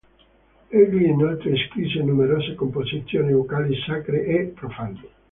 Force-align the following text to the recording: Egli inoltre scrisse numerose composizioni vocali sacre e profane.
Egli 0.69 1.03
inoltre 1.03 1.55
scrisse 1.55 2.01
numerose 2.01 2.55
composizioni 2.55 3.33
vocali 3.33 3.75
sacre 3.85 4.23
e 4.25 4.45
profane. 4.47 4.99